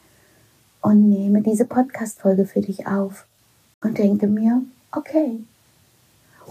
und 0.80 1.08
nehme 1.08 1.42
diese 1.42 1.64
Podcast-Folge 1.64 2.46
für 2.46 2.60
dich 2.60 2.86
auf 2.86 3.26
und 3.82 3.98
denke 3.98 4.26
mir, 4.26 4.62
okay. 4.92 5.40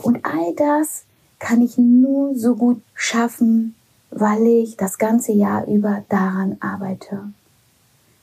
Und 0.02 0.26
all 0.26 0.54
das 0.56 1.04
kann 1.46 1.62
ich 1.62 1.78
nur 1.78 2.36
so 2.36 2.56
gut 2.56 2.82
schaffen, 2.96 3.76
weil 4.10 4.48
ich 4.48 4.78
das 4.78 4.98
ganze 4.98 5.32
Jahr 5.32 5.68
über 5.68 6.04
daran 6.10 6.58
arbeite, 6.60 7.22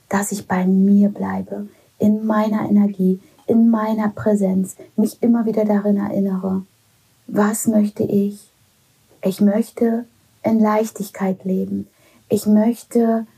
dass 0.08 0.32
ich 0.32 0.48
bei 0.48 0.66
mir 0.66 1.08
bleibe, 1.08 1.68
in 2.00 2.26
meiner 2.26 2.68
Energie, 2.68 3.20
in 3.46 3.70
meiner 3.70 4.08
Präsenz, 4.08 4.74
mich 4.96 5.22
immer 5.22 5.46
wieder 5.46 5.64
darin 5.64 5.98
erinnere, 5.98 6.62
was 7.28 7.68
möchte 7.68 8.02
ich? 8.02 8.50
Ich 9.22 9.40
möchte 9.40 10.04
in 10.42 10.58
Leichtigkeit 10.58 11.44
leben. 11.44 11.86
Ich 12.28 12.46
möchte 12.46 13.28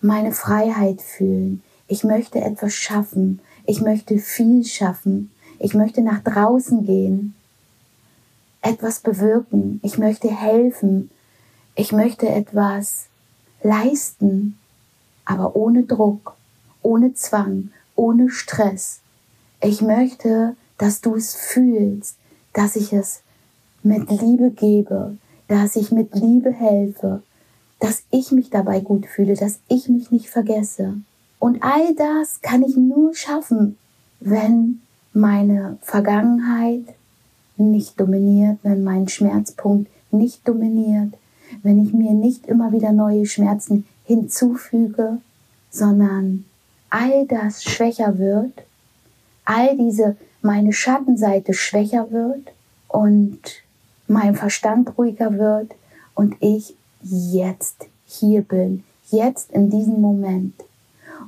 meine 0.00 0.32
Freiheit 0.32 1.02
fühlen. 1.02 1.62
Ich 1.88 2.04
möchte 2.04 2.40
etwas 2.40 2.72
schaffen. 2.72 3.40
Ich 3.66 3.82
möchte 3.82 4.16
viel 4.16 4.64
schaffen. 4.64 5.30
Ich 5.58 5.74
möchte 5.74 6.00
nach 6.00 6.20
draußen 6.20 6.86
gehen 6.86 7.35
etwas 8.66 9.00
bewirken, 9.00 9.80
ich 9.84 9.96
möchte 9.96 10.28
helfen, 10.28 11.10
ich 11.76 11.92
möchte 11.92 12.28
etwas 12.28 13.06
leisten, 13.62 14.58
aber 15.24 15.54
ohne 15.54 15.84
Druck, 15.84 16.34
ohne 16.82 17.14
Zwang, 17.14 17.70
ohne 17.94 18.28
Stress. 18.28 19.00
Ich 19.60 19.82
möchte, 19.82 20.56
dass 20.78 21.00
du 21.00 21.14
es 21.14 21.34
fühlst, 21.34 22.16
dass 22.52 22.74
ich 22.74 22.92
es 22.92 23.22
mit 23.84 24.10
Liebe 24.10 24.50
gebe, 24.50 25.16
dass 25.46 25.76
ich 25.76 25.92
mit 25.92 26.14
Liebe 26.16 26.52
helfe, 26.52 27.22
dass 27.78 28.02
ich 28.10 28.32
mich 28.32 28.50
dabei 28.50 28.80
gut 28.80 29.06
fühle, 29.06 29.34
dass 29.34 29.60
ich 29.68 29.88
mich 29.88 30.10
nicht 30.10 30.28
vergesse. 30.28 30.94
Und 31.38 31.62
all 31.62 31.94
das 31.94 32.40
kann 32.40 32.62
ich 32.62 32.76
nur 32.76 33.14
schaffen, 33.14 33.78
wenn 34.18 34.80
meine 35.12 35.78
Vergangenheit 35.82 36.95
nicht 37.56 37.98
dominiert, 37.98 38.58
wenn 38.62 38.84
mein 38.84 39.08
Schmerzpunkt 39.08 39.90
nicht 40.10 40.46
dominiert, 40.46 41.14
wenn 41.62 41.84
ich 41.84 41.92
mir 41.92 42.12
nicht 42.12 42.46
immer 42.46 42.72
wieder 42.72 42.92
neue 42.92 43.26
Schmerzen 43.26 43.86
hinzufüge, 44.04 45.18
sondern 45.70 46.44
all 46.90 47.26
das 47.26 47.62
schwächer 47.62 48.18
wird, 48.18 48.52
all 49.44 49.76
diese 49.76 50.16
meine 50.42 50.72
Schattenseite 50.72 51.54
schwächer 51.54 52.10
wird 52.10 52.52
und 52.88 53.40
mein 54.06 54.34
Verstand 54.34 54.96
ruhiger 54.96 55.36
wird 55.38 55.74
und 56.14 56.36
ich 56.40 56.74
jetzt 57.02 57.86
hier 58.06 58.42
bin, 58.42 58.84
jetzt 59.10 59.50
in 59.50 59.70
diesem 59.70 60.00
Moment. 60.00 60.54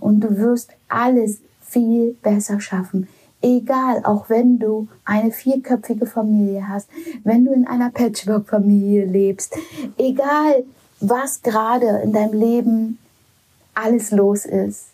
Und 0.00 0.20
du 0.20 0.36
wirst 0.38 0.70
alles 0.88 1.38
viel 1.60 2.16
besser 2.22 2.60
schaffen. 2.60 3.08
Egal, 3.40 4.04
auch 4.04 4.28
wenn 4.28 4.58
du 4.58 4.88
eine 5.04 5.30
vierköpfige 5.30 6.06
Familie 6.06 6.68
hast, 6.68 6.88
wenn 7.22 7.44
du 7.44 7.52
in 7.52 7.66
einer 7.66 7.90
Patchwork-Familie 7.90 9.04
lebst, 9.04 9.56
egal 9.96 10.64
was 11.00 11.42
gerade 11.42 12.00
in 12.02 12.12
deinem 12.12 12.32
Leben 12.32 12.98
alles 13.74 14.10
los 14.10 14.44
ist. 14.44 14.86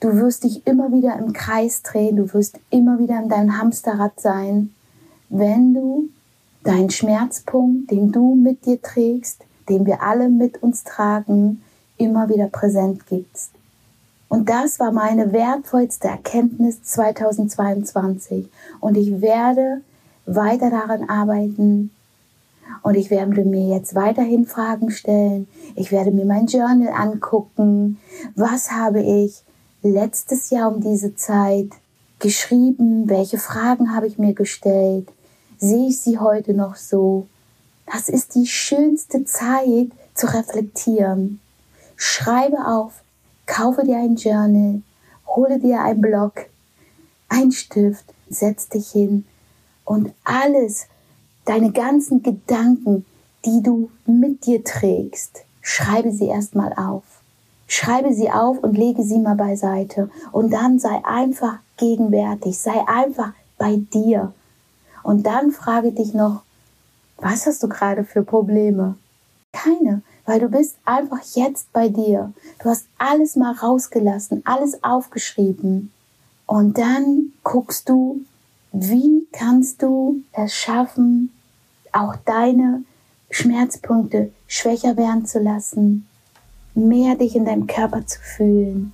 Du 0.00 0.14
wirst 0.14 0.44
dich 0.44 0.66
immer 0.66 0.90
wieder 0.90 1.18
im 1.18 1.32
Kreis 1.32 1.82
drehen, 1.82 2.16
du 2.16 2.32
wirst 2.32 2.58
immer 2.70 2.98
wieder 2.98 3.22
in 3.22 3.28
deinem 3.28 3.58
Hamsterrad 3.58 4.18
sein, 4.20 4.74
wenn 5.28 5.74
du 5.74 6.08
deinen 6.64 6.90
Schmerzpunkt, 6.90 7.90
den 7.90 8.10
du 8.10 8.34
mit 8.34 8.64
dir 8.64 8.80
trägst, 8.80 9.44
den 9.68 9.86
wir 9.86 10.02
alle 10.02 10.28
mit 10.28 10.62
uns 10.62 10.84
tragen, 10.84 11.62
immer 11.98 12.28
wieder 12.28 12.48
präsent 12.48 13.06
gibst. 13.06 13.50
Und 14.32 14.48
das 14.48 14.80
war 14.80 14.92
meine 14.92 15.34
wertvollste 15.34 16.08
Erkenntnis 16.08 16.82
2022. 16.84 18.48
Und 18.80 18.96
ich 18.96 19.20
werde 19.20 19.82
weiter 20.24 20.70
daran 20.70 21.06
arbeiten. 21.06 21.90
Und 22.82 22.94
ich 22.94 23.10
werde 23.10 23.44
mir 23.44 23.68
jetzt 23.68 23.94
weiterhin 23.94 24.46
Fragen 24.46 24.90
stellen. 24.90 25.48
Ich 25.74 25.92
werde 25.92 26.12
mir 26.12 26.24
mein 26.24 26.46
Journal 26.46 26.94
angucken. 26.94 27.98
Was 28.34 28.72
habe 28.72 29.02
ich 29.02 29.42
letztes 29.82 30.48
Jahr 30.48 30.74
um 30.74 30.80
diese 30.80 31.14
Zeit 31.14 31.68
geschrieben? 32.18 33.10
Welche 33.10 33.36
Fragen 33.36 33.94
habe 33.94 34.06
ich 34.06 34.16
mir 34.16 34.32
gestellt? 34.32 35.10
Sehe 35.58 35.88
ich 35.88 36.00
sie 36.00 36.18
heute 36.18 36.54
noch 36.54 36.76
so? 36.76 37.26
Das 37.84 38.08
ist 38.08 38.34
die 38.34 38.46
schönste 38.46 39.26
Zeit 39.26 39.90
zu 40.14 40.32
reflektieren. 40.32 41.38
Schreibe 41.96 42.66
auf, 42.66 43.02
kaufe 43.52 43.84
dir 43.84 43.98
ein 43.98 44.16
Journal, 44.16 44.80
hole 45.26 45.58
dir 45.58 45.82
ein 45.82 46.00
Block, 46.00 46.46
ein 47.28 47.52
Stift, 47.52 48.04
setz 48.30 48.68
dich 48.68 48.90
hin 48.90 49.26
und 49.84 50.12
alles, 50.24 50.86
deine 51.44 51.70
ganzen 51.70 52.22
Gedanken, 52.22 53.04
die 53.44 53.62
du 53.62 53.90
mit 54.06 54.46
dir 54.46 54.64
trägst, 54.64 55.44
schreibe 55.60 56.12
sie 56.12 56.28
erstmal 56.28 56.72
auf. 56.72 57.02
Schreibe 57.66 58.14
sie 58.14 58.30
auf 58.30 58.58
und 58.58 58.76
lege 58.76 59.02
sie 59.02 59.18
mal 59.18 59.34
beiseite. 59.34 60.10
Und 60.30 60.52
dann 60.52 60.78
sei 60.78 61.02
einfach 61.04 61.58
gegenwärtig, 61.78 62.58
sei 62.58 62.86
einfach 62.86 63.32
bei 63.58 63.76
dir. 63.76 64.32
Und 65.02 65.26
dann 65.26 65.52
frage 65.52 65.92
dich 65.92 66.12
noch, 66.14 66.42
was 67.16 67.46
hast 67.46 67.62
du 67.62 67.68
gerade 67.68 68.04
für 68.04 68.22
Probleme? 68.22 68.96
Keine 69.52 70.02
weil 70.26 70.40
du 70.40 70.48
bist 70.48 70.76
einfach 70.84 71.20
jetzt 71.34 71.72
bei 71.72 71.88
dir. 71.88 72.32
Du 72.62 72.68
hast 72.68 72.86
alles 72.98 73.36
mal 73.36 73.52
rausgelassen, 73.52 74.42
alles 74.44 74.82
aufgeschrieben. 74.84 75.92
Und 76.46 76.78
dann 76.78 77.32
guckst 77.42 77.88
du, 77.88 78.20
wie 78.72 79.26
kannst 79.32 79.82
du 79.82 80.22
es 80.32 80.54
schaffen, 80.54 81.32
auch 81.92 82.16
deine 82.24 82.84
Schmerzpunkte 83.30 84.32
schwächer 84.46 84.96
werden 84.96 85.26
zu 85.26 85.40
lassen, 85.40 86.06
mehr 86.74 87.16
dich 87.16 87.36
in 87.36 87.44
deinem 87.44 87.66
Körper 87.66 88.06
zu 88.06 88.18
fühlen, 88.20 88.92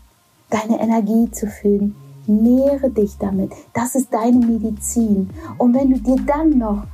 deine 0.50 0.80
Energie 0.80 1.30
zu 1.30 1.46
fühlen. 1.46 1.94
Nähre 2.26 2.90
dich 2.90 3.16
damit. 3.18 3.52
Das 3.72 3.94
ist 3.94 4.12
deine 4.12 4.44
Medizin. 4.44 5.30
Und 5.56 5.74
wenn 5.74 5.90
du 5.90 5.98
dir 5.98 6.22
dann 6.26 6.58
noch 6.58 6.84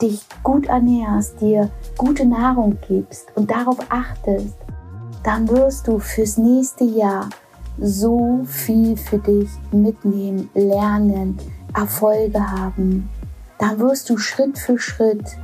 dich 0.00 0.26
gut 0.42 0.66
ernährst, 0.66 1.40
dir 1.40 1.70
gute 1.96 2.26
Nahrung 2.26 2.78
gibst 2.86 3.28
und 3.34 3.50
darauf 3.50 3.78
achtest, 3.88 4.56
dann 5.24 5.48
wirst 5.48 5.88
du 5.88 5.98
fürs 5.98 6.36
nächste 6.36 6.84
Jahr 6.84 7.28
so 7.78 8.40
viel 8.46 8.96
für 8.96 9.18
dich 9.18 9.50
mitnehmen, 9.72 10.48
lernen, 10.54 11.38
Erfolge 11.74 12.40
haben. 12.40 13.08
Dann 13.58 13.78
wirst 13.78 14.08
du 14.10 14.16
Schritt 14.16 14.58
für 14.58 14.78
Schritt 14.78 15.36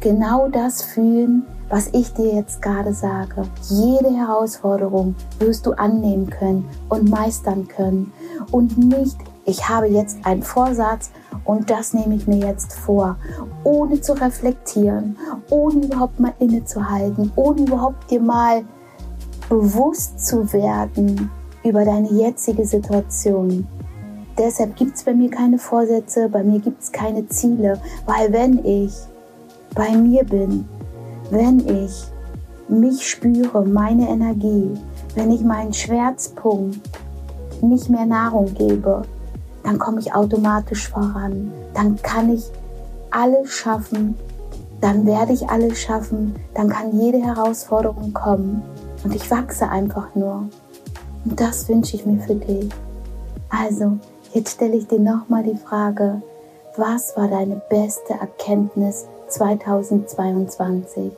genau 0.00 0.48
das 0.48 0.82
fühlen, 0.82 1.44
was 1.68 1.88
ich 1.92 2.12
dir 2.12 2.34
jetzt 2.34 2.62
gerade 2.62 2.92
sage. 2.92 3.48
Jede 3.68 4.14
Herausforderung 4.14 5.14
wirst 5.38 5.66
du 5.66 5.72
annehmen 5.72 6.28
können 6.30 6.68
und 6.88 7.08
meistern 7.10 7.66
können 7.68 8.12
und 8.50 8.76
nicht, 8.78 9.16
ich 9.44 9.68
habe 9.68 9.86
jetzt 9.86 10.18
einen 10.24 10.42
Vorsatz 10.42 11.10
und 11.44 11.70
das 11.70 11.92
nehme 11.92 12.14
ich 12.14 12.26
mir 12.26 12.38
jetzt 12.38 12.72
vor, 12.72 13.16
ohne 13.62 14.00
zu 14.00 14.14
reflektieren, 14.14 15.16
ohne 15.50 15.84
überhaupt 15.84 16.18
mal 16.18 16.34
innezuhalten, 16.38 17.32
ohne 17.36 17.62
überhaupt 17.62 18.10
dir 18.10 18.20
mal 18.20 18.64
bewusst 19.48 20.26
zu 20.26 20.52
werden 20.52 21.30
über 21.62 21.84
deine 21.84 22.10
jetzige 22.10 22.64
Situation. 22.64 23.66
Deshalb 24.38 24.74
gibt 24.76 24.96
es 24.96 25.04
bei 25.04 25.14
mir 25.14 25.30
keine 25.30 25.58
Vorsätze, 25.58 26.28
bei 26.28 26.42
mir 26.42 26.58
gibt 26.58 26.82
es 26.82 26.90
keine 26.90 27.28
Ziele, 27.28 27.80
weil 28.06 28.32
wenn 28.32 28.64
ich 28.64 28.92
bei 29.74 29.96
mir 29.96 30.24
bin, 30.24 30.68
wenn 31.30 31.60
ich 31.60 32.04
mich 32.68 33.08
spüre, 33.08 33.64
meine 33.64 34.08
Energie, 34.08 34.70
wenn 35.14 35.30
ich 35.30 35.42
meinen 35.42 35.72
Schmerzpunkt 35.72 36.80
nicht 37.60 37.88
mehr 37.88 38.06
Nahrung 38.06 38.52
gebe, 38.54 39.02
dann 39.64 39.78
komme 39.78 39.98
ich 39.98 40.14
automatisch 40.14 40.90
voran. 40.90 41.52
Dann 41.72 42.00
kann 42.02 42.32
ich 42.32 42.44
alles 43.10 43.50
schaffen. 43.50 44.14
Dann 44.80 45.06
werde 45.06 45.32
ich 45.32 45.48
alles 45.48 45.80
schaffen. 45.80 46.36
Dann 46.54 46.68
kann 46.68 47.00
jede 47.00 47.18
Herausforderung 47.18 48.12
kommen. 48.12 48.62
Und 49.02 49.14
ich 49.14 49.30
wachse 49.30 49.68
einfach 49.68 50.14
nur. 50.14 50.48
Und 51.24 51.40
das 51.40 51.68
wünsche 51.68 51.96
ich 51.96 52.04
mir 52.04 52.20
für 52.20 52.34
dich. 52.34 52.68
Also, 53.48 53.98
jetzt 54.34 54.52
stelle 54.52 54.76
ich 54.76 54.86
dir 54.86 55.00
nochmal 55.00 55.42
die 55.42 55.56
Frage, 55.56 56.20
was 56.76 57.16
war 57.16 57.28
deine 57.28 57.62
beste 57.70 58.14
Erkenntnis 58.14 59.06
2022? 59.28 61.12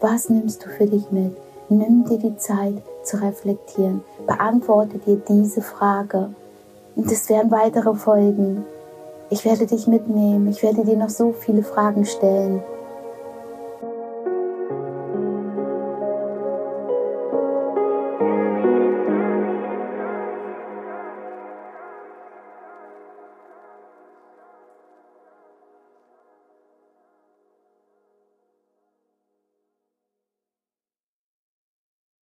Was 0.00 0.28
nimmst 0.28 0.64
du 0.64 0.68
für 0.68 0.86
dich 0.86 1.10
mit? 1.10 1.36
Nimm 1.68 2.04
dir 2.04 2.18
die 2.18 2.36
Zeit 2.36 2.80
zu 3.02 3.20
reflektieren. 3.20 4.02
Beantworte 4.26 4.98
dir 4.98 5.20
diese 5.28 5.62
Frage 5.62 6.30
und 6.98 7.12
es 7.12 7.28
werden 7.28 7.52
weitere 7.52 7.94
Folgen. 7.94 8.64
Ich 9.30 9.44
werde 9.44 9.66
dich 9.66 9.86
mitnehmen. 9.86 10.48
Ich 10.48 10.62
werde 10.64 10.84
dir 10.84 10.96
noch 10.96 11.10
so 11.10 11.32
viele 11.32 11.62
Fragen 11.62 12.04
stellen. 12.04 12.60